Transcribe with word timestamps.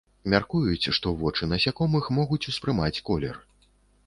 Мяркуюць, 0.33 0.89
што 0.97 1.11
вочы 1.19 1.49
насякомых 1.53 2.09
могуць 2.19 2.41
успрымаць 2.53 2.97
колер. 3.13 3.35